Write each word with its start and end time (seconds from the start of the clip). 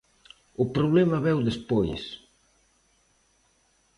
O 0.63 0.65
problema 0.75 1.23
veu 1.27 1.39
despois. 1.49 2.03